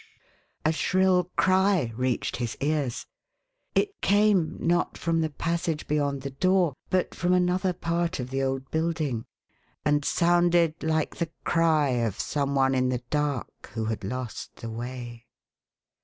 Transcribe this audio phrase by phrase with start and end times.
[0.65, 3.05] a shrill cry reached his ears.
[3.75, 4.01] It.
[4.01, 8.71] came, not from the passage beyond the door, but from another part of the old
[8.71, 9.25] building,
[9.85, 14.71] and sounded like the cry of some one in the dark who had lost the
[14.71, 15.27] way.